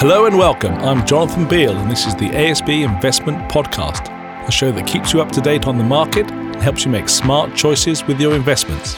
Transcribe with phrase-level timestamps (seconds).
[0.00, 0.74] Hello and welcome.
[0.74, 4.08] I'm Jonathan Beale, and this is the ASB Investment Podcast,
[4.46, 7.08] a show that keeps you up to date on the market and helps you make
[7.08, 8.94] smart choices with your investments.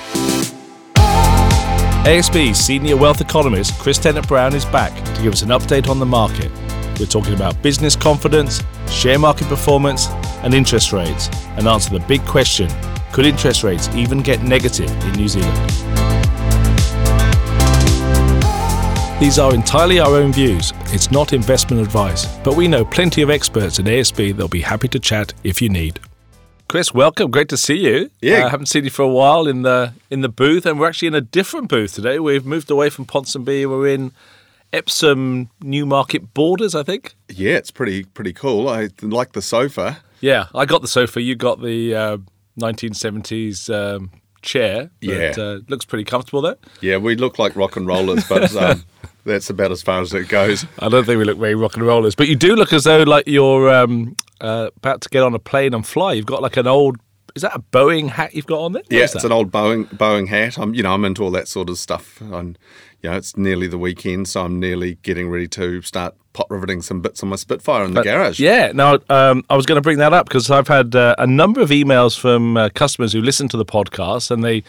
[2.05, 5.99] ASB senior wealth economist Chris Tennent Brown is back to give us an update on
[5.99, 6.53] the market.
[6.99, 10.09] We're talking about business confidence, share market performance,
[10.43, 12.69] and interest rates, and answer the big question
[13.11, 15.71] could interest rates even get negative in New Zealand?
[19.19, 20.73] These are entirely our own views.
[20.93, 24.89] It's not investment advice, but we know plenty of experts at ASB that'll be happy
[24.89, 26.01] to chat if you need.
[26.67, 27.31] Chris, welcome.
[27.31, 28.11] Great to see you.
[28.21, 28.39] Yeah.
[28.39, 30.89] I uh, haven't seen you for a while in the in the booth, and we're
[30.89, 32.19] actually in a different booth today.
[32.19, 33.71] We've moved away from Ponsonby.
[33.71, 34.11] We're in
[34.73, 37.15] Epsom Newmarket Borders, I think.
[37.29, 38.69] Yeah, it's pretty pretty cool.
[38.69, 39.99] I like the sofa.
[40.21, 41.21] Yeah, I got the sofa.
[41.21, 42.19] You got the uh,
[42.59, 44.11] 1970s um,
[44.43, 44.91] chair.
[45.01, 45.33] But, Yeah.
[45.37, 46.57] uh, looks pretty comfortable there.
[46.81, 48.85] Yeah, we look like rock and rollers, but um,
[49.25, 50.65] that's about as far as it goes.
[50.79, 53.03] I don't think we look very rock and rollers, but you do look as though
[53.03, 56.13] like you're um, uh, about to get on a plane and fly.
[56.15, 56.97] You've got like an old.
[57.37, 58.83] Is that a Boeing hat you've got on there?
[58.83, 60.59] What Yeah, it's an old Boeing Boeing hat.
[60.59, 62.21] I'm you know I'm into all that sort of stuff.
[62.21, 62.59] And
[63.03, 66.83] you know it's nearly the weekend, so I'm nearly getting ready to start pop riveting
[66.83, 68.39] some bits on my Spitfire in the garage.
[68.39, 71.27] Yeah, now um, I was going to bring that up because I've had uh, a
[71.27, 74.63] number of emails from uh, customers who listen to the podcast, and they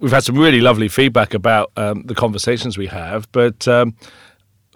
[0.00, 3.30] we've had some really lovely feedback about um, the conversations we have.
[3.32, 3.94] But um,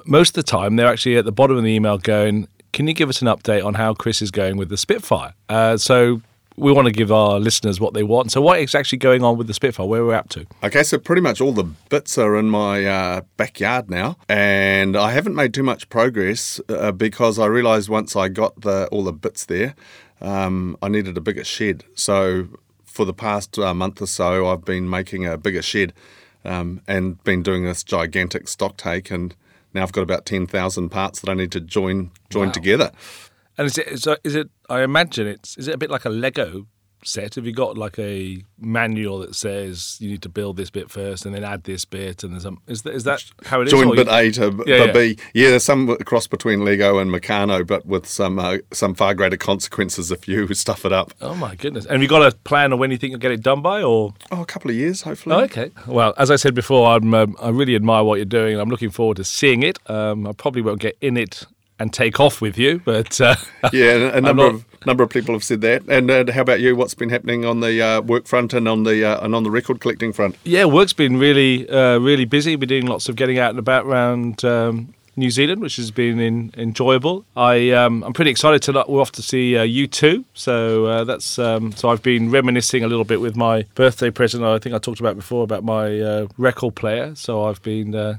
[0.05, 2.95] most of the time, they're actually at the bottom of the email going, "Can you
[2.95, 6.23] give us an update on how Chris is going with the Spitfire?" Uh, so.
[6.61, 8.33] We want to give our listeners what they want.
[8.33, 9.86] So, what is actually going on with the Spitfire?
[9.86, 10.47] Where we're up to?
[10.62, 15.12] Okay, so pretty much all the bits are in my uh, backyard now, and I
[15.12, 19.12] haven't made too much progress uh, because I realised once I got the all the
[19.12, 19.75] bits there,
[20.20, 21.84] um, I needed a bigger shed.
[21.94, 22.48] So
[22.84, 25.94] for the past uh, month or so, I've been making a bigger shed
[26.44, 29.34] um, and been doing this gigantic stock take, and
[29.72, 32.53] now I've got about ten thousand parts that I need to join join Wow.
[32.53, 32.92] together.
[33.61, 34.48] And is it, so is it?
[34.70, 35.58] I imagine it's.
[35.58, 36.66] Is it a bit like a Lego
[37.04, 37.34] set?
[37.34, 41.26] Have you got like a manual that says you need to build this bit first
[41.26, 42.25] and then add this bit?
[42.25, 42.62] And there's some.
[42.66, 43.72] Is that, is that how it is?
[43.72, 45.22] Join bit you- A to Yeah, bit B.
[45.34, 49.37] Yeah, there's some cross between Lego and Meccano, but with some uh, some far greater
[49.37, 51.12] consequences if you stuff it up.
[51.21, 51.84] Oh my goodness!
[51.84, 53.82] And have you got a plan on when you think you'll get it done by,
[53.82, 54.15] or?
[54.32, 55.37] Oh, a couple of years, hopefully.
[55.37, 55.71] Oh, okay.
[55.87, 57.12] Well, as I said before, I'm.
[57.12, 59.78] Um, I really admire what you're doing, and I'm looking forward to seeing it.
[59.91, 61.44] Um, I probably won't get in it
[61.80, 63.34] and take off with you, but uh,
[63.72, 65.82] Yeah, a number not- of number of people have said that.
[65.88, 66.74] And uh, how about you?
[66.76, 69.50] What's been happening on the uh, work front and on the uh, and on the
[69.50, 70.36] record collecting front?
[70.44, 72.54] Yeah, work's been really, uh, really busy.
[72.56, 76.18] We're doing lots of getting out and about around um, New Zealand, which has been
[76.18, 77.26] in, enjoyable.
[77.36, 78.84] I, um, I'm pretty excited to.
[78.88, 81.38] We're off to see uh, U2, so uh, that's.
[81.38, 84.44] Um, so I've been reminiscing a little bit with my birthday present.
[84.44, 87.14] I think I talked about before about my uh, record player.
[87.16, 88.18] So I've been.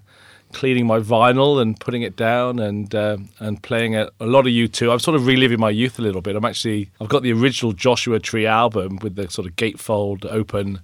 [0.54, 4.54] Cleaning my vinyl and putting it down and uh, and playing a, a lot of
[4.54, 4.92] U2.
[4.92, 6.36] I'm sort of reliving my youth a little bit.
[6.36, 10.82] I'm actually I've got the original Joshua Tree album with the sort of gatefold open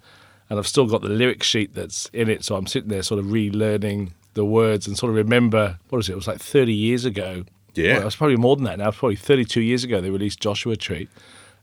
[0.50, 2.44] and I've still got the lyric sheet that's in it.
[2.44, 6.09] So I'm sitting there sort of relearning the words and sort of remember what is
[6.09, 6.13] it?
[6.13, 7.44] It was like 30 years ago.
[7.73, 7.94] Yeah.
[7.94, 8.89] well, it was probably more than that now.
[8.89, 11.09] It's probably 32 years ago they released Joshua Tree.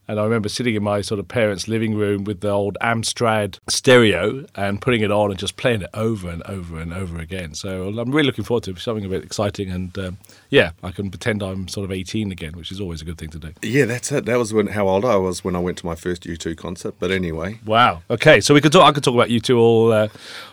[0.07, 3.57] And I remember sitting in my sort of parents' living room with the old Amstrad
[3.67, 7.53] stereo and putting it on and just playing it over and over and over again.
[7.55, 9.71] So I'm really looking forward to something a bit exciting.
[9.71, 10.17] And um,
[10.49, 13.29] yeah, I can pretend I'm sort of 18 again, which is always a good thing
[13.29, 13.53] to do.
[13.61, 14.25] Yeah, that's it.
[14.25, 16.95] That was when how old I was when I went to my first U2 concert.
[16.99, 18.03] But anyway, Wow.
[18.09, 18.83] Okay, so we could talk.
[18.87, 20.07] I could talk about U2 all uh,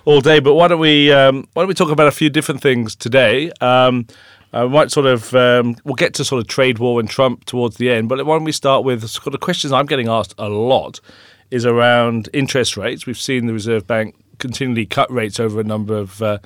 [0.04, 2.60] all day, but why don't we um, why don't we talk about a few different
[2.60, 3.50] things today?
[3.60, 4.06] Um,
[4.52, 7.76] I might sort of um, we'll get to sort of trade war and Trump towards
[7.76, 10.48] the end, but why don't we start with sort of questions I'm getting asked a
[10.48, 11.00] lot
[11.50, 13.06] is around interest rates.
[13.06, 16.38] We've seen the Reserve Bank continually cut rates over a number of uh,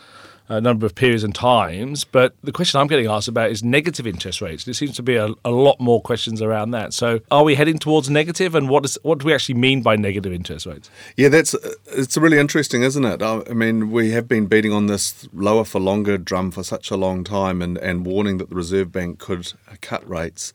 [0.49, 4.07] a number of periods and times, but the question I'm getting asked about is negative
[4.07, 4.65] interest rates.
[4.65, 6.95] There seems to be a, a lot more questions around that.
[6.95, 9.97] So, are we heading towards negative, and what is what do we actually mean by
[9.97, 10.91] negative interest rates?
[11.17, 11.55] yeah, that's
[11.87, 13.23] it's really interesting, isn't it?
[13.23, 16.97] I, mean, we have been beating on this lower for longer drum for such a
[16.97, 20.53] long time, and and warning that the Reserve Bank could cut rates,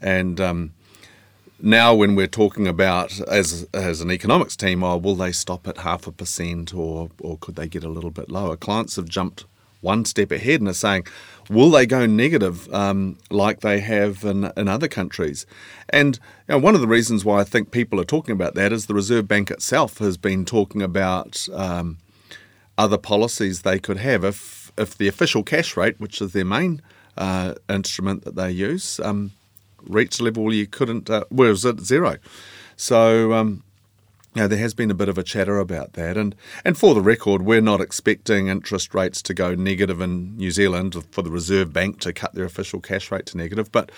[0.00, 0.72] and um,
[1.60, 5.78] now when we're talking about as as an economics team, oh, will they stop at
[5.78, 8.56] half a percent or or could they get a little bit lower?
[8.56, 9.44] Clients have jumped
[9.84, 11.06] one step ahead and are saying,
[11.50, 15.46] will they go negative um, like they have in, in other countries?
[15.90, 16.18] And
[16.48, 18.86] you know, one of the reasons why I think people are talking about that is
[18.86, 21.98] the Reserve Bank itself has been talking about um,
[22.78, 26.82] other policies they could have if if the official cash rate, which is their main
[27.16, 29.30] uh, instrument that they use, um,
[29.86, 32.16] reached a level you couldn't, uh, it was at zero.
[32.76, 33.62] So um,
[34.34, 36.16] you know, there has been a bit of a chatter about that.
[36.16, 36.34] And,
[36.64, 40.96] and for the record, we're not expecting interest rates to go negative in New Zealand
[41.12, 43.70] for the Reserve Bank to cut their official cash rate to negative.
[43.70, 43.92] But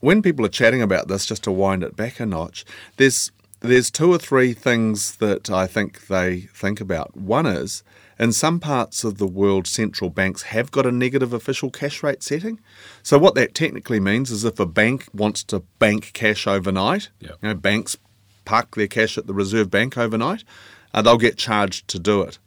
[0.00, 2.64] when people are chatting about this, just to wind it back a notch,
[2.98, 7.16] there's there's two or three things that I think they think about.
[7.16, 7.82] One is
[8.18, 12.22] in some parts of the world, central banks have got a negative official cash rate
[12.22, 12.60] setting.
[13.02, 17.38] So what that technically means is if a bank wants to bank cash overnight, Yep.
[17.42, 17.96] you know, banks
[18.44, 20.44] park their cash at the Reserve Bank overnight,
[20.92, 22.38] uh, they'll get charged to do it.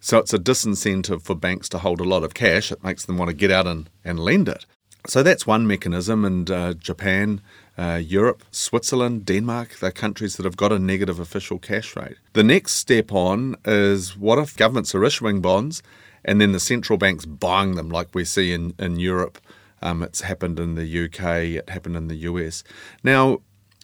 [0.00, 2.70] So it's a disincentive for banks to hold a lot of cash.
[2.72, 4.66] It makes them want to get out and, and lend it.
[5.06, 6.24] So that's one mechanism.
[6.24, 7.40] And uh, Japan,
[7.76, 12.16] uh, Europe, Switzerland, Denmark, they're countries that have got a negative official cash rate.
[12.32, 15.82] The next step on is what if governments are issuing bonds
[16.24, 19.38] and then the central bank's buying them, like we see in, in Europe?
[19.82, 22.64] Um, it's happened in the UK, it happened in the US.
[23.02, 23.40] Now,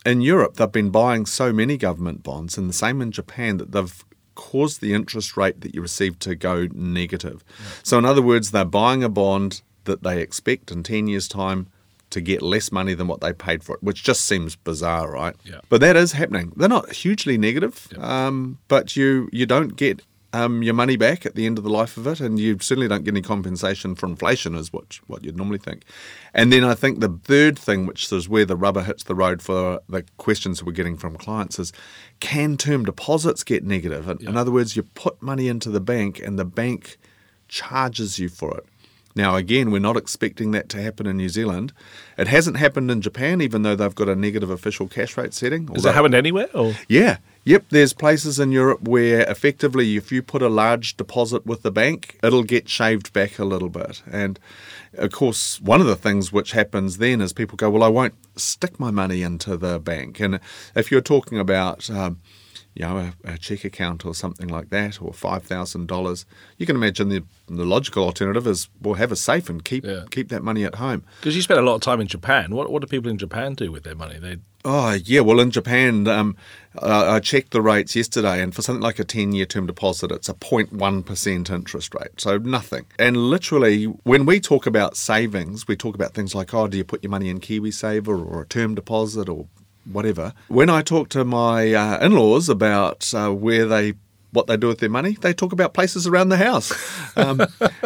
[0.06, 3.72] in Europe, they've been buying so many government bonds, and the same in Japan, that
[3.72, 4.04] they've
[4.34, 7.44] caused the interest rate that you receive to go negative.
[7.82, 11.66] So, in other words, they're buying a bond that they expect in 10 years' time
[12.10, 15.36] to get less money than what they paid for it, which just seems bizarre, right?
[15.44, 15.60] Yeah.
[15.68, 16.52] But that is happening.
[16.56, 20.02] They're not hugely negative, um, but you, you don't get
[20.32, 22.88] um, your money back at the end of the life of it, and you certainly
[22.88, 25.84] don't get any compensation for inflation, is what what you'd normally think.
[26.34, 29.42] And then I think the third thing, which is where the rubber hits the road
[29.42, 31.72] for the questions we're getting from clients, is
[32.20, 34.08] can term deposits get negative?
[34.08, 36.98] In, in other words, you put money into the bank, and the bank
[37.48, 38.66] charges you for it.
[39.16, 41.72] Now, again, we're not expecting that to happen in New Zealand.
[42.16, 45.66] It hasn't happened in Japan, even though they've got a negative official cash rate setting.
[45.68, 46.48] Has it happened anywhere?
[46.54, 47.18] Or yeah.
[47.44, 47.64] Yep.
[47.70, 52.18] There's places in Europe where effectively, if you put a large deposit with the bank,
[52.22, 54.02] it'll get shaved back a little bit.
[54.10, 54.38] And
[54.94, 58.14] of course, one of the things which happens then is people go, Well, I won't
[58.36, 60.20] stick my money into the bank.
[60.20, 60.38] And
[60.76, 62.20] if you're talking about, um,
[62.80, 66.24] you know, a, a check account or something like that, or five thousand dollars,
[66.56, 70.04] you can imagine the the logical alternative is well have a safe and keep Yeah.
[70.10, 71.02] keep that money at home.
[71.20, 73.52] because you spent a lot of time in Japan, what what do people in Japan
[73.54, 74.18] do with their money?
[74.18, 76.36] They Oh yeah, well in Japan, um,
[76.80, 80.28] uh, I checked the rates yesterday, and for something like a ten-year term deposit, it's
[80.28, 82.84] a 0.1 percent interest rate, so nothing.
[82.98, 86.84] And literally, when we talk about savings, we talk about things like, oh, do you
[86.84, 89.46] put your money in KiwiSaver or a term deposit or
[89.92, 90.32] whatever.
[90.48, 93.94] When I talk to my uh, in-laws about uh, where they
[94.32, 96.72] what they do with their money, they talk about places around the house.
[97.16, 97.38] Um,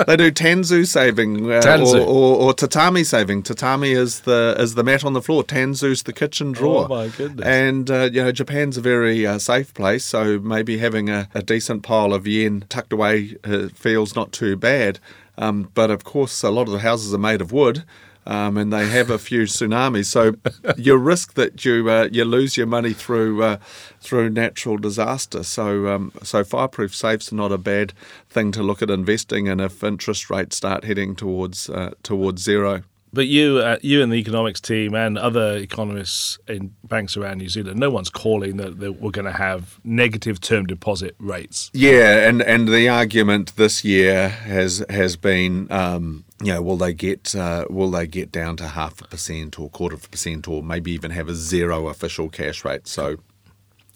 [0.06, 1.94] they do tansu saving uh, Tansu.
[1.94, 3.42] Or, or, or tatami saving.
[3.42, 5.42] Tatami is the is the mat on the floor.
[5.42, 6.84] Tansu's the kitchen drawer.
[6.84, 7.44] Oh, my goodness.
[7.44, 11.42] And uh, you know, Japan's a very uh, safe place, so maybe having a, a
[11.42, 15.00] decent pile of yen tucked away uh, feels not too bad.
[15.38, 17.82] Um, but of course, a lot of the houses are made of wood.
[18.26, 20.34] Um, and they have a few tsunamis, so
[20.78, 23.56] you risk that you uh, you lose your money through uh,
[24.00, 25.42] through natural disaster.
[25.42, 27.92] So um, so fireproof safes are not a bad
[28.30, 32.82] thing to look at investing in if interest rates start heading towards uh, towards zero.
[33.14, 37.48] But you, uh, you and the economics team and other economists in banks around New
[37.48, 41.70] Zealand, no one's calling that, that we're going to have negative term deposit rates.
[41.72, 46.92] Yeah, and, and the argument this year has has been, um, you know, will they
[46.92, 50.46] get uh, will they get down to half a percent or quarter of a percent
[50.46, 52.86] or maybe even have a zero official cash rate?
[52.86, 53.16] So,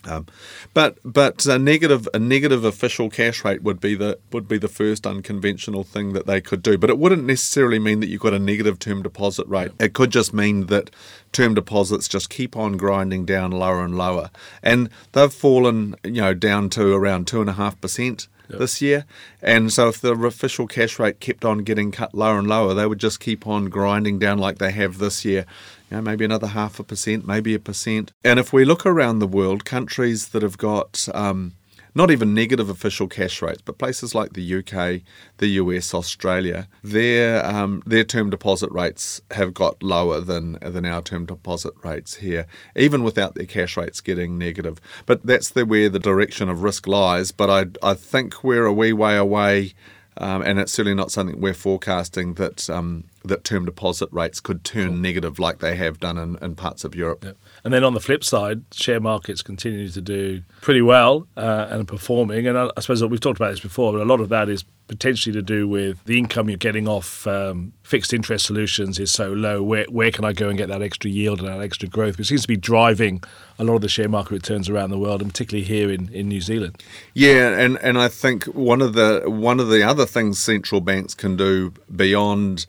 [0.05, 0.27] um,
[0.73, 4.67] but but a negative a negative official cash rate would be the would be the
[4.67, 6.79] first unconventional thing that they could do.
[6.79, 9.73] But it wouldn't necessarily mean that you've got a negative term deposit rate.
[9.79, 10.91] It could just mean that
[11.33, 14.31] term deposits just keep on grinding down lower and lower,
[14.63, 19.05] and they've fallen you know down to around two and a half percent this year.
[19.43, 22.87] And so if the official cash rate kept on getting cut lower and lower, they
[22.87, 25.45] would just keep on grinding down like they have this year.
[25.91, 28.13] You know, maybe another half a percent, maybe a percent.
[28.25, 31.55] And if we look around the world, countries that have got um,
[31.95, 35.03] not even negative official cash rates, but places like the UK,
[35.39, 41.03] the US, Australia, their um, their term deposit rates have got lower than than our
[41.03, 44.81] term deposit rates here, even without their cash rates getting negative.
[45.07, 47.33] But that's the where the direction of risk lies.
[47.33, 49.75] But I I think we're a wee way away.
[50.21, 54.65] Um, and it's certainly not something we're forecasting that um, that term deposit rates could
[54.65, 57.25] turn negative like they have done in, in parts of Europe.
[57.25, 57.37] Yep.
[57.65, 61.87] And then on the flip side, share markets continue to do pretty well uh, and
[61.87, 62.47] performing.
[62.47, 64.65] And I, I suppose we've talked about this before, but a lot of that is
[64.89, 69.33] potentially to do with the income you're getting off um, fixed interest solutions is so
[69.33, 69.63] low.
[69.63, 72.19] Where where can I go and get that extra yield and that extra growth?
[72.19, 73.23] Which seems to be driving
[73.59, 76.29] a lot of the share market returns around the world, and particularly here in, in
[76.29, 76.83] New Zealand.
[77.13, 81.15] Yeah, and, and I think one of the one of the other things central banks
[81.15, 82.67] can do beyond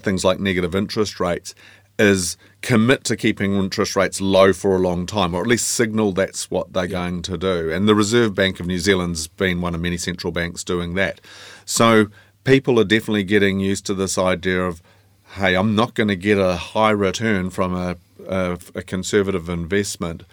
[0.00, 1.54] things like negative interest rates
[1.98, 6.12] is commit to keeping interest rates low for a long time, or at least signal
[6.12, 7.70] that's what they're going to do.
[7.70, 11.20] And the Reserve Bank of New Zealand's been one of many central banks doing that.
[11.64, 12.06] So
[12.44, 14.82] people are definitely getting used to this idea of,
[15.34, 17.96] hey, I'm not going to get a high return from a,
[18.26, 20.24] a, a conservative investment.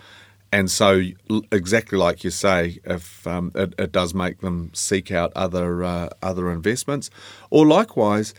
[0.52, 1.04] And so,
[1.52, 6.10] exactly like you say, if um, it, it, does make them seek out other uh,
[6.24, 7.12] other investments,
[7.52, 8.34] or likewise,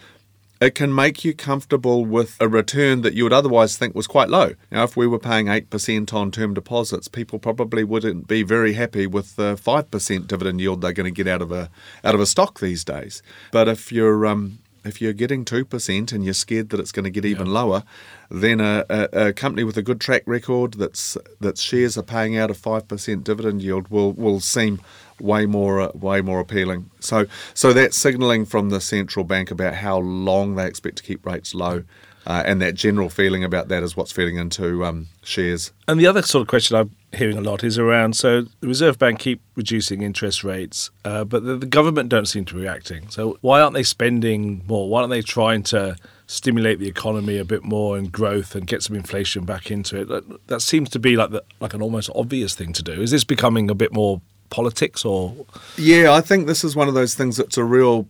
[0.60, 4.28] it can make you comfortable with a return that you would otherwise think was quite
[4.28, 4.52] low.
[4.70, 9.06] Now, if we were paying 8% on term deposits, people probably wouldn't be very happy
[9.06, 11.70] with the 5% dividend yield they're going to get out of a
[12.04, 13.22] out of a stock these days.
[13.52, 17.10] But if you're um, if you're getting 2% and you're scared that it's going to
[17.10, 17.52] get even yeah.
[17.52, 17.84] lower,
[18.30, 22.36] then a, a, a, company with a good track record that's that shares are paying
[22.36, 24.80] out a 5% dividend yield will, will seem
[25.20, 26.90] way more uh, way more appealing.
[27.00, 31.26] So so that's signalling from the central bank about how long they expect to keep
[31.26, 31.84] rates low.
[32.26, 35.72] Uh, and that general feeling about that is what's feeding into um, shares.
[35.88, 38.98] And the other sort of question I'm hearing a lot is around so the Reserve
[38.98, 43.08] Bank keep reducing interest rates, uh, but the, the, government don't seem to be reacting.
[43.08, 44.88] So why aren't they spending more?
[44.88, 45.96] Why aren't they trying to
[46.26, 50.08] stimulate the economy a bit more and growth and get some inflation back into it?
[50.08, 53.00] That, that seems to be like the, like an almost obvious thing to do.
[53.00, 55.34] Is this becoming a bit more politics or?
[55.76, 58.06] Yeah, I think this is one of those things that's a real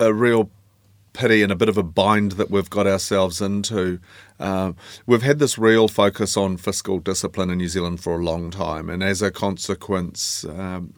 [0.00, 0.50] a real
[1.14, 3.98] pity and a bit of a bind that we've got ourselves into.
[4.38, 4.72] Uh,
[5.06, 8.90] we've had this real focus on fiscal discipline in New Zealand for a long time,
[8.90, 10.92] and as a consequence, um,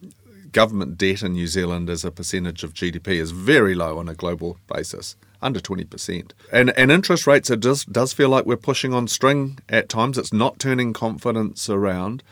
[0.56, 4.14] government debt in New Zealand as a percentage of GDP is very low on a
[4.14, 5.14] global basis.
[5.42, 6.32] Under 20%.
[6.50, 10.16] And, and interest rates, it does, does feel like we're pushing on string at times.
[10.16, 12.22] It's not turning confidence around.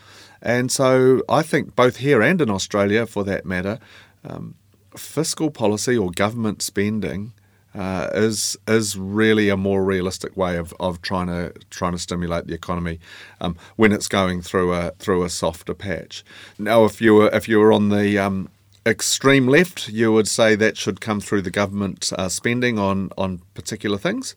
[0.41, 3.77] And so I think both here and in Australia, for that matter,
[4.23, 4.55] um,
[4.97, 7.33] fiscal policy or government spending
[7.75, 12.47] uh, is is really a more realistic way of, of trying to trying to stimulate
[12.47, 12.99] the economy
[13.41, 16.23] um, when it's going through a through a softer patch.
[16.57, 18.49] Now, if you were if you were on the um,
[18.85, 23.41] extreme left, you would say that should come through the government uh, spending on on
[23.53, 24.35] particular things.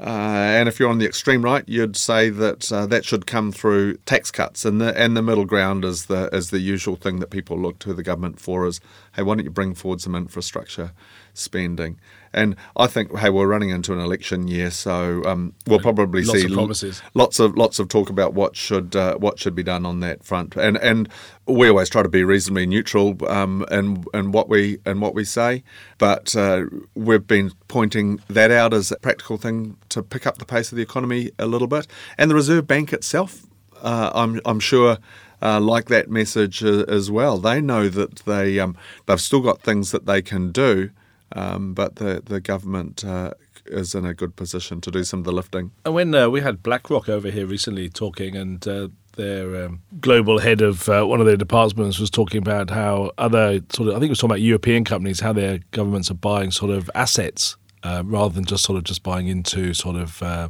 [0.00, 3.52] Uh, and if you're on the extreme right, you'd say that uh, that should come
[3.52, 7.20] through tax cuts, and the and the middle ground is the is the usual thing
[7.20, 8.80] that people look to the government for is,
[9.14, 10.92] hey, why don't you bring forward some infrastructure
[11.34, 12.00] spending?
[12.32, 16.40] And I think, hey, we're running into an election year, so um, we'll probably lots
[16.40, 17.02] see of promises.
[17.14, 20.24] lots of lots of talk about what should uh, what should be done on that
[20.24, 20.56] front.
[20.56, 21.08] And and
[21.46, 25.24] we always try to be reasonably neutral um, in, in what we in what we
[25.24, 25.64] say,
[25.98, 30.44] but uh, we've been pointing that out as a practical thing to pick up the
[30.44, 31.88] pace of the economy a little bit.
[32.16, 33.46] And the Reserve Bank itself,
[33.82, 34.98] uh, I'm I'm sure.
[35.42, 37.38] Uh, like that message uh, as well.
[37.38, 40.90] They know that they um, they've still got things that they can do,
[41.32, 43.32] um, but the the government uh,
[43.66, 45.70] is in a good position to do some of the lifting.
[45.84, 50.38] And when uh, we had BlackRock over here recently talking, and uh, their um, global
[50.38, 53.98] head of uh, one of their departments was talking about how other sort of I
[53.98, 57.56] think it was talking about European companies how their governments are buying sort of assets
[57.82, 60.48] uh, rather than just sort of just buying into sort of uh,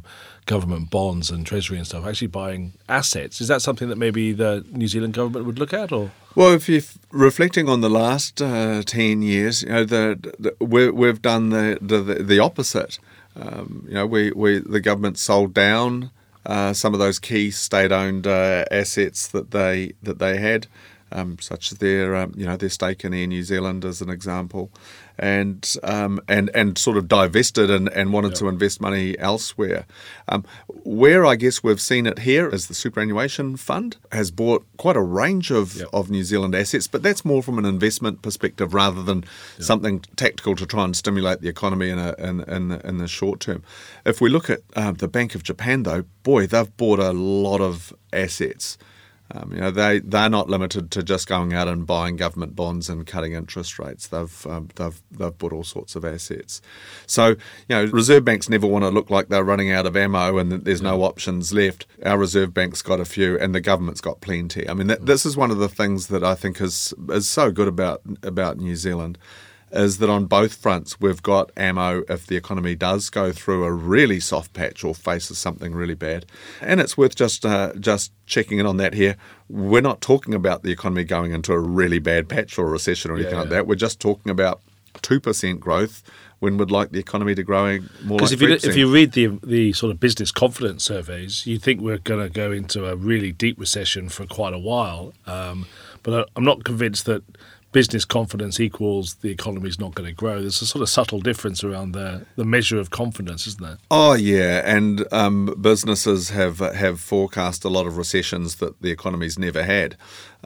[0.51, 3.39] government bonds and treasury and stuff, actually buying assets.
[3.39, 6.11] Is that something that maybe the New Zealand government would look at, or?
[6.35, 6.81] Well, if you're
[7.11, 10.03] reflecting on the last uh, ten years, you know, the,
[10.37, 12.99] the we, have done the, the the opposite.
[13.33, 16.11] Um, you know, we, we the government sold down
[16.45, 20.67] uh, some of those key state-owned uh, assets that they that they had
[21.11, 24.09] um, such as their um, you know their stake in Air New Zealand as an
[24.09, 24.69] example,
[25.21, 29.85] and um, and and sort of divested and, and wanted to invest money elsewhere.
[30.27, 30.43] Um,
[30.83, 35.01] where I guess we've seen it here is the superannuation fund has bought quite a
[35.01, 35.89] range of, yep.
[35.93, 39.63] of New Zealand assets, but that's more from an investment perspective rather than yep.
[39.63, 43.39] something tactical to try and stimulate the economy in a, in, in, in the short
[43.39, 43.63] term.
[44.05, 47.61] If we look at uh, the Bank of Japan, though, boy, they've bought a lot
[47.61, 48.77] of assets.
[49.33, 52.89] Um, you know, they they're not limited to just going out and buying government bonds
[52.89, 54.07] and cutting interest rates.
[54.07, 56.61] They've um, they've they've bought all sorts of assets.
[57.05, 57.37] So you
[57.69, 60.65] know, reserve banks never want to look like they're running out of ammo and that
[60.65, 61.85] there's no options left.
[62.05, 64.67] Our reserve bank's got a few, and the government's got plenty.
[64.67, 67.51] I mean, that, this is one of the things that I think is is so
[67.51, 69.17] good about about New Zealand
[69.71, 73.71] is that on both fronts we've got ammo if the economy does go through a
[73.71, 76.25] really soft patch or faces something really bad.
[76.61, 79.17] And it's worth just uh, just checking in on that here.
[79.49, 83.15] We're not talking about the economy going into a really bad patch or recession or
[83.15, 83.67] anything yeah, like that.
[83.67, 84.61] We're just talking about
[85.01, 86.03] two percent growth
[86.39, 89.27] when we'd like the economy to grow more like if you, if you read the
[89.43, 93.31] the sort of business confidence surveys, you think we're going to go into a really
[93.31, 95.13] deep recession for quite a while.
[95.27, 95.67] Um,
[96.03, 97.23] but I'm not convinced that
[97.71, 100.41] business confidence equals the economy is not going to grow.
[100.41, 103.77] There's a sort of subtle difference around the, the measure of confidence, isn't there?
[103.89, 109.39] Oh yeah, and um, businesses have have forecast a lot of recessions that the economy's
[109.39, 109.95] never had,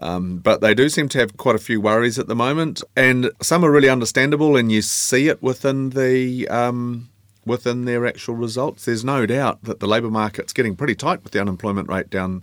[0.01, 3.31] um, but they do seem to have quite a few worries at the moment, and
[3.41, 6.47] some are really understandable, and you see it within the.
[6.49, 7.09] Um,
[7.47, 11.31] within their actual results, there's no doubt that the labour market's getting pretty tight with
[11.31, 12.41] the unemployment rate down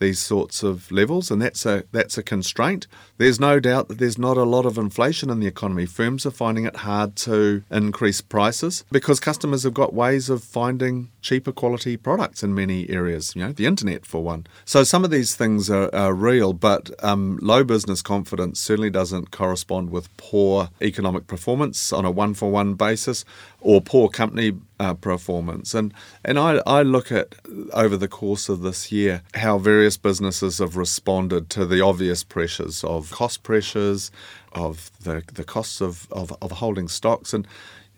[0.00, 2.86] these sorts of levels, and that's a that's a constraint.
[3.18, 5.86] There's no doubt that there's not a lot of inflation in the economy.
[5.86, 11.10] Firms are finding it hard to increase prices because customers have got ways of finding
[11.20, 13.34] cheaper quality products in many areas.
[13.34, 14.46] You know, the internet for one.
[14.64, 19.30] So some of these things are, are real, but um, low business confidence certainly doesn't
[19.30, 23.24] correspond with poor economic performance on a one-for-one basis
[23.60, 25.74] or poor company uh, performance.
[25.74, 25.92] And
[26.24, 27.34] and I, I look at
[27.72, 32.82] over the course of this year how various businesses have responded to the obvious pressures
[32.84, 34.10] of cost pressures,
[34.52, 37.46] of the the costs of, of, of holding stocks and.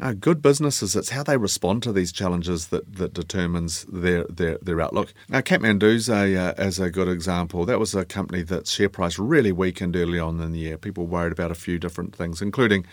[0.03, 4.59] Uh, good businesses, it's how they respond to these challenges that, that determines their, their,
[4.61, 5.15] their outlook.
[5.29, 7.65] Now, Kathmandu's a, uh, as a good example.
[7.65, 10.77] That was a company that share price really weakened early on in the year.
[10.77, 12.85] People worried about a few different things, including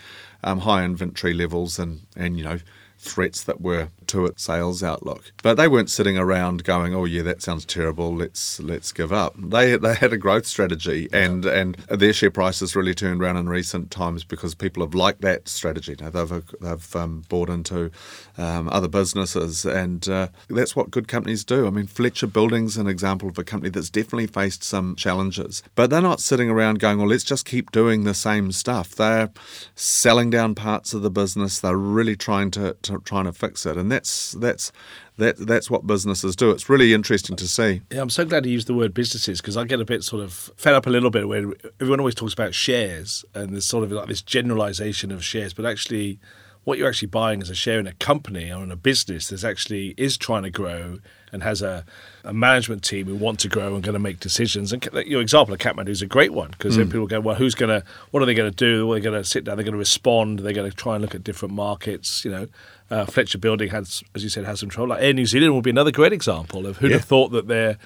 [0.44, 2.58] um, high inventory levels and, and you know
[3.00, 5.32] threats that were to its sales outlook.
[5.42, 8.14] But they weren't sitting around going, "Oh yeah, that sounds terrible.
[8.14, 12.76] Let's let's give up." They they had a growth strategy, and and their share prices
[12.76, 15.96] really turned around in recent times because people have liked that strategy.
[15.98, 17.90] Now they've they've um, bought into
[18.36, 21.66] um, other businesses, and uh, that's what good companies do.
[21.66, 25.88] I mean, Fletcher Building's an example of a company that's definitely faced some challenges, but
[25.88, 29.30] they're not sitting around going, "Well, let's just keep doing the same stuff." They're
[29.74, 31.60] selling down parts of the business.
[31.60, 34.72] They're really trying to, to trying to fix it, and that's that's
[35.16, 36.50] that that's what businesses do.
[36.50, 37.82] It's really interesting to see.
[37.90, 40.22] Yeah, I'm so glad you used the word businesses because I get a bit sort
[40.22, 43.84] of fed up a little bit when everyone always talks about shares and there's sort
[43.84, 46.18] of like this generalization of shares, but actually
[46.64, 49.42] what you're actually buying is a share in a company or in a business that
[49.44, 50.98] actually is trying to grow
[51.32, 51.84] and has a,
[52.24, 54.72] a management team who want to grow and going to make decisions.
[54.72, 56.78] And your example of Kathmandu is a great one because mm.
[56.78, 58.90] then people go, well, who's going to, what are they going to do?
[58.90, 59.56] Are they going to sit down?
[59.56, 60.40] They're going to respond.
[60.40, 62.24] They're going to try and look at different markets.
[62.24, 62.48] You know,
[62.90, 64.90] uh, Fletcher Building has, as you said, has some trouble.
[64.90, 66.98] Like Air New Zealand will be another great example of who'd yeah.
[66.98, 67.78] have thought that they're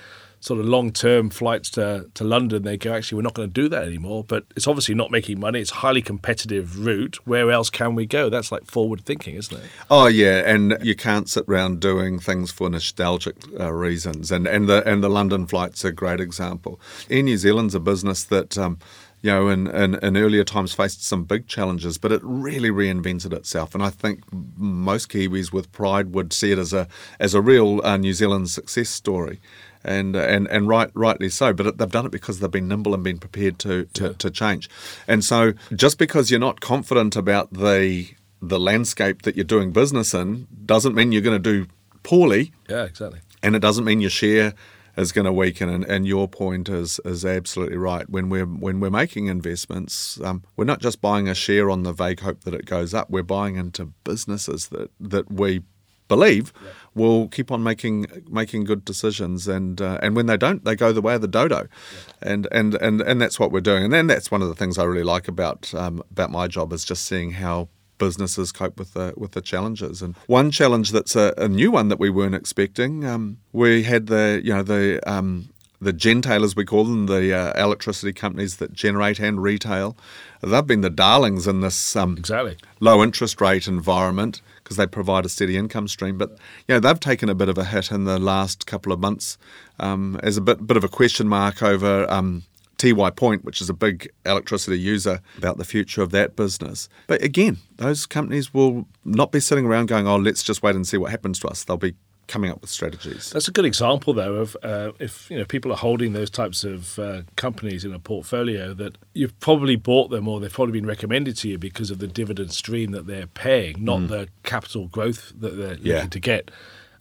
[0.45, 3.53] sort of long term flights to, to London, they go, actually, we're not going to
[3.53, 4.25] do that anymore.
[4.25, 5.61] But it's obviously not making money.
[5.61, 7.19] It's a highly competitive route.
[7.27, 8.29] Where else can we go?
[8.29, 9.65] That's like forward thinking, isn't it?
[9.91, 10.43] Oh, yeah.
[10.45, 14.31] And you can't sit around doing things for nostalgic uh, reasons.
[14.31, 16.79] And, and, the, and the London flight's a great example.
[17.09, 18.59] Air New Zealand's a business that.
[18.59, 18.79] Um,
[19.25, 23.33] you know, in, in, in, earlier times faced some big challenges, but it really reinvented
[23.33, 23.75] itself.
[23.75, 26.87] And I think most Kiwis with pride would see it as a
[27.19, 29.41] as a real uh, New Zealand success story
[29.83, 31.55] and and and right rightly so.
[31.55, 34.13] But they've done it because they've been nimble and been prepared to to, yeah.
[34.13, 34.69] to change.
[35.09, 38.11] And so just because you're not confident about the
[38.43, 41.67] the landscape that you're doing business in doesn't mean you're going to do
[42.03, 42.53] poorly.
[42.69, 43.21] Yeah, exactly.
[43.43, 44.53] And it doesn't mean your share
[44.97, 45.69] is going to weaken.
[45.69, 48.09] And, and your point is is absolutely right.
[48.09, 51.93] When we're when we're making investments, um, we're not just buying a share on the
[51.93, 53.11] vague hope that it goes up.
[53.11, 55.63] We're buying into businesses that that we
[56.07, 56.71] believe yeah.
[56.95, 60.93] will keep on making making good decisions and uh, and when they don't they go
[60.93, 62.33] the way of the dodo yeah.
[62.33, 64.77] and, and and and that's what we're doing and then that's one of the things
[64.77, 68.95] I really like about um, about my job is just seeing how businesses cope with
[68.95, 72.35] the with the challenges and one challenge that's a, a new one that we weren't
[72.35, 75.49] expecting um, we had the you know the um,
[75.85, 79.97] the gentailers we call them, the uh, electricity companies that generate and retail,
[80.43, 82.57] they've been the darlings in this um, exactly.
[82.81, 86.19] low interest rate environment because they provide a steady income stream.
[86.19, 86.31] But
[86.67, 89.39] you know, they've taken a bit of a hit in the last couple of months
[89.79, 92.11] um, as a bit bit of a question mark over.
[92.11, 92.45] Um,
[92.79, 96.89] Tiwai Point, which is a big electricity user, about the future of that business.
[97.07, 100.87] But again, those companies will not be sitting around going, oh, let's just wait and
[100.87, 101.65] see what happens to us.
[101.65, 101.95] They'll be
[102.27, 103.31] coming up with strategies.
[103.31, 106.65] That's a good example, though, of uh, if you know people are holding those types
[106.65, 110.87] of uh, companies in a portfolio that you've probably bought them or they've probably been
[110.87, 114.09] recommended to you because of the dividend stream that they're paying, not mm.
[114.09, 115.97] the capital growth that they're yeah.
[115.97, 116.51] looking to get.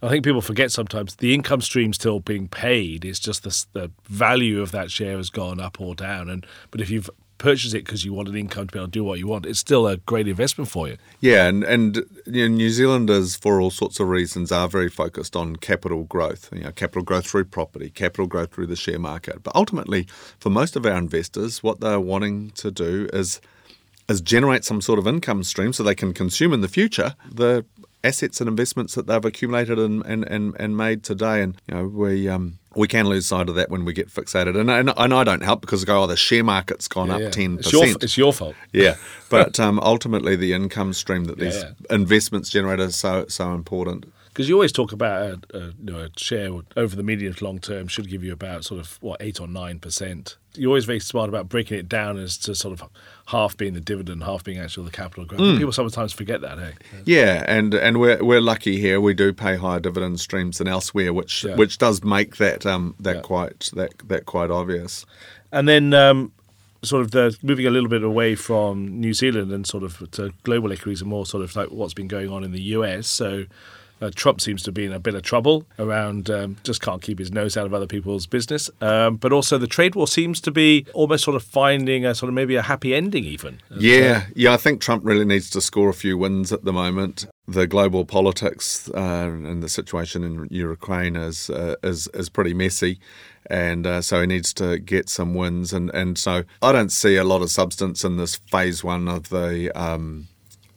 [0.04, 3.06] I think people forget sometimes the income stream still being paid.
[3.06, 6.30] It's just the, the value of that share has gone up or down.
[6.30, 8.92] And but if you've purchased it because you want an income to be able to
[8.92, 10.98] do what you want, it's still a great investment for you.
[11.22, 15.38] Yeah, and and you know, New Zealanders, for all sorts of reasons, are very focused
[15.38, 16.50] on capital growth.
[16.52, 19.42] You know, capital growth through property, capital growth through the share market.
[19.42, 23.40] But ultimately, for most of our investors, what they're wanting to do is
[24.10, 27.64] is generate some sort of income stream so they can consume in the future the
[28.04, 31.42] assets and investments that they've accumulated and, and, and, and made today.
[31.42, 34.60] And you know, we um, we can lose sight of that when we get fixated.
[34.60, 37.16] And, and, and I don't help because I go, oh, the share market's gone Yeah,
[37.16, 37.30] up yeah.
[37.30, 37.60] 10%.
[37.60, 38.56] It's your, it's your fault.
[38.74, 38.96] yeah,
[39.30, 44.06] but um, ultimately the income stream that these Yeah, investments generate is so so important.
[44.34, 45.22] Because you always talk about
[45.54, 48.34] a, a, you know, a share over the medium to long term should give you
[48.34, 50.38] about sort of what eight or nine percent.
[50.56, 52.90] You're always very smart about breaking it down as to sort of
[53.28, 55.42] half being the dividend, half being actually the capital growth.
[55.42, 55.58] Mm.
[55.58, 56.58] People sometimes forget that.
[56.58, 56.74] Hey,
[57.06, 59.00] Yeah, and and we're we're lucky here.
[59.00, 61.56] We do pay higher dividend streams than elsewhere, which Yeah.
[61.56, 63.22] which does make that um that Yeah.
[63.22, 65.06] quite that that quite obvious.
[65.52, 66.32] and then um,
[66.82, 70.34] sort of the moving a little bit away from New Zealand and sort of to
[70.44, 73.08] global equities and more sort of like what's been going on in the US.
[73.08, 73.46] So.
[74.04, 77.20] Uh, Trump seems to be in a bit of trouble around, um, just can't keep
[77.20, 78.70] his nose out of other people's business.
[78.82, 82.28] Um, but also, the trade war seems to be almost sort of finding a sort
[82.28, 83.62] of maybe a happy ending, even.
[83.70, 84.54] Yeah, yeah.
[84.54, 87.28] I think Trump really needs to score a few wins at the moment.
[87.48, 93.00] The global politics uh, and the situation in Ukraine is uh, is is pretty messy,
[93.46, 95.72] and uh, so he needs to get some wins.
[95.72, 99.30] And, and so I don't see a lot of substance in this phase one of
[99.30, 100.28] the um,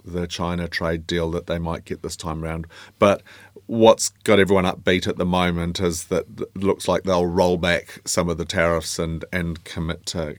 [0.07, 2.67] the China trade deal that they might get this time round.
[2.99, 3.23] But
[3.67, 8.01] what's got everyone upbeat at the moment is that it looks like they'll roll back
[8.05, 10.37] some of the tariffs and and commit to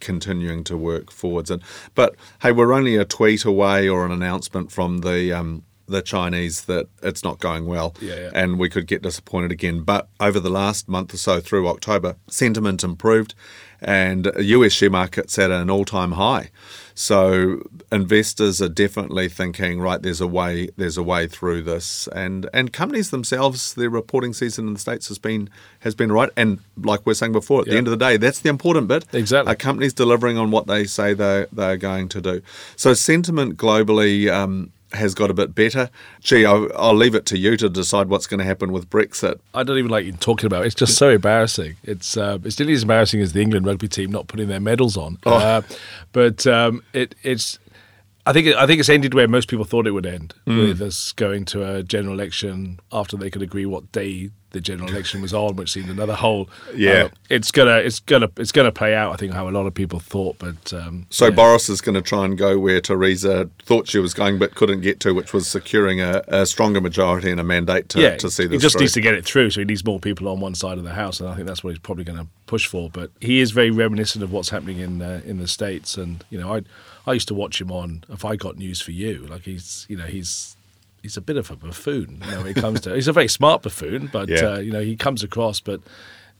[0.00, 1.50] continuing to work forwards.
[1.50, 1.62] And
[1.94, 6.64] but hey, we're only a tweet away or an announcement from the um, the Chinese
[6.64, 8.30] that it's not going well, Yeah, yeah.
[8.34, 9.82] and we could get disappointed again.
[9.82, 13.36] But over the last month or so through October, sentiment improved,
[13.80, 16.50] and US share markets at an all time high.
[16.98, 17.60] So
[17.92, 22.72] investors are definitely thinking, right, there's a way, there's a way through this, and and
[22.72, 27.04] companies themselves, their reporting season in the states has been has been right, and like
[27.04, 29.04] we are saying before, at the end of the day, that's the important bit.
[29.12, 29.52] Exactly.
[29.52, 32.40] Are companies delivering on what they say they they're going to do?
[32.76, 34.32] So sentiment globally.
[34.32, 35.88] Um, has got a bit better.
[36.20, 39.38] Gee, I'll, I'll leave it to you to decide what's going to happen with Brexit.
[39.54, 40.66] I don't even like you talking about it.
[40.66, 41.76] It's just so embarrassing.
[41.84, 44.96] It's uh, it's nearly as embarrassing as the England rugby team not putting their medals
[44.96, 45.18] on.
[45.24, 45.34] Oh.
[45.36, 45.62] Uh,
[46.12, 47.58] but um, it, it's.
[48.28, 50.68] I think it, I think it's ended where most people thought it would end, Mm.
[50.68, 54.88] with us going to a general election after they could agree what day the general
[54.88, 56.48] election was on, which seemed another whole.
[56.74, 56.92] Yeah.
[56.92, 59.12] uh, it's gonna it's gonna it's gonna play out.
[59.12, 61.34] I think how a lot of people thought, but um, So yeah.
[61.34, 64.80] Boris is going to try and go where Theresa thought she was going but couldn't
[64.80, 68.30] get to, which was securing a, a stronger majority and a mandate to, yeah, to
[68.30, 68.82] see he this just through.
[68.82, 69.50] needs to get it through.
[69.50, 71.62] So he needs more people on one side of the house, and I think that's
[71.62, 72.88] what he's probably going to push for.
[72.88, 76.40] But he is very reminiscent of what's happening in uh, in the states, and you
[76.40, 76.62] know, I
[77.06, 78.04] I used to watch him on.
[78.08, 80.56] If I got news for you, like he's you know he's.
[81.06, 82.94] He's a bit of a buffoon, you know, when it comes to.
[82.96, 84.54] He's a very smart buffoon, but Yeah.
[84.54, 85.60] uh, you know he comes across.
[85.60, 85.80] But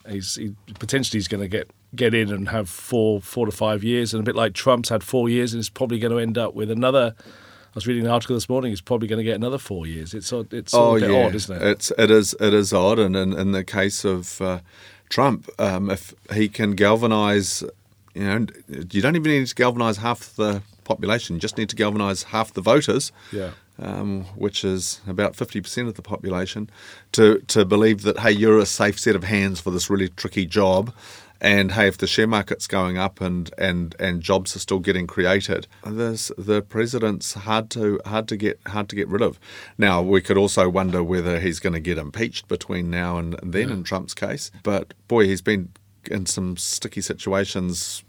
[0.09, 3.85] he's he, potentially he's going to get get in and have four four to five
[3.85, 6.37] years, and a bit like Trump's had four years, and is probably going to end
[6.37, 7.14] up with another.
[7.20, 8.72] I was reading an article this morning.
[8.72, 10.14] He's probably going to get another four years.
[10.14, 11.62] It's it's a bit odd, isn't it?
[11.62, 14.59] It's it is it is odd, and in, in the case of uh,
[15.11, 17.62] Trump, um, if he can galvanise,
[18.14, 21.37] you know, you don't even need to galvanise half the population.
[21.37, 23.12] You just need to galvanise half the voters.
[23.33, 23.50] Yeah.
[23.79, 26.71] Um, which is about fifty percent of the population,
[27.12, 30.47] to to believe that hey, you're a safe set of hands for this really tricky
[30.47, 30.95] job,
[31.43, 35.07] and hey, if the share market's going up and and and jobs are still getting
[35.07, 39.39] created, this the president's hard to hard to get hard to get rid of.
[39.77, 43.53] Now we could also wonder whether he's going to get impeached between now and, and
[43.53, 44.51] then in Trump's case.
[44.62, 45.69] But boy, he's been
[46.11, 48.05] in some sticky situations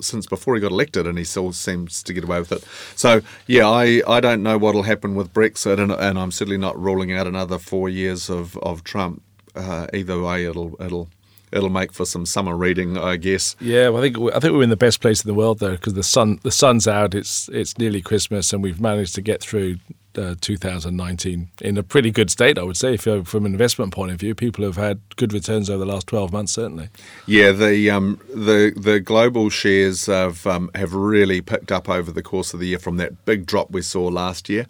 [0.00, 2.64] since before he got elected, and he still seems to get away with it.
[2.96, 6.80] So yeah, I, I don't know what'll happen with Brexit, and, and I'm certainly not
[6.80, 9.22] ruling out another four years of of Trump.
[9.54, 11.08] Uh, either way, it'll it'll
[11.52, 13.56] it'll make for some summer reading, I guess.
[13.60, 15.72] Yeah, well, I think I think we're in the best place in the world though,
[15.72, 17.14] because the sun the sun's out.
[17.14, 19.78] It's it's nearly Christmas, and we've managed to get through
[20.16, 22.94] uh, 2019 in a pretty good state, I would say.
[22.94, 25.90] If you're, from an investment point of view, people have had good returns over the
[25.90, 26.88] last 12 months, certainly.
[27.26, 32.22] Yeah, the um, the the global shares have um, have really picked up over the
[32.22, 34.66] course of the year from that big drop we saw last year.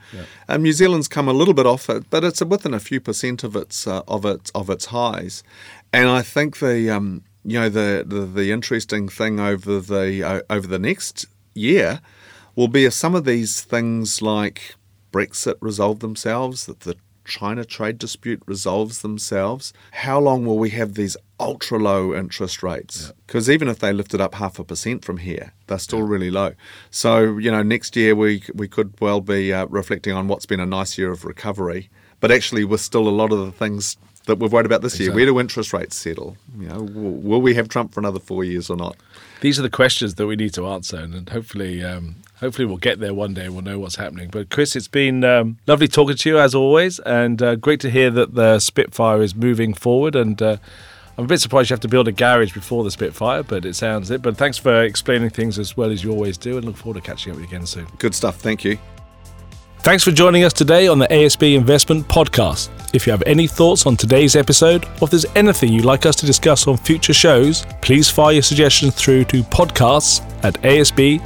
[0.48, 3.44] Um, New Zealand's come a little bit off it, but it's within a few percent
[3.44, 5.42] of its uh, of its of its highs,
[5.92, 10.40] and I think the um, you know the, the the interesting thing over the uh,
[10.50, 12.00] over the next year
[12.56, 14.74] will be if some of these things like
[15.12, 20.94] Brexit resolve themselves, that the China trade dispute resolves themselves, how long will we have
[20.94, 23.12] these ultra low interest rates?
[23.26, 26.54] Because even if they lifted up half a percent from here, they're still really low.
[26.90, 30.60] So, you know, next year we, we could well be uh, reflecting on what's been
[30.60, 33.96] a nice year of recovery, but actually with still a lot of the things
[34.30, 35.12] that we've worried about this year.
[35.12, 36.36] Where do interest rates settle?
[36.58, 38.96] You know, will, will we have Trump for another four years or not?
[39.40, 43.00] These are the questions that we need to answer, and hopefully, um, hopefully, we'll get
[43.00, 43.46] there one day.
[43.46, 44.28] and We'll know what's happening.
[44.30, 47.90] But Chris, it's been um, lovely talking to you as always, and uh, great to
[47.90, 50.14] hear that the Spitfire is moving forward.
[50.14, 50.56] And uh,
[51.16, 53.74] I'm a bit surprised you have to build a garage before the Spitfire, but it
[53.74, 54.22] sounds it.
[54.22, 57.06] But thanks for explaining things as well as you always do, and look forward to
[57.06, 57.86] catching up with you again soon.
[57.98, 58.40] Good stuff.
[58.40, 58.78] Thank you.
[59.78, 62.68] Thanks for joining us today on the ASB Investment Podcast.
[62.92, 66.16] If you have any thoughts on today's episode, or if there's anything you'd like us
[66.16, 71.20] to discuss on future shows, please fire your suggestions through to podcasts at asb.co.nz.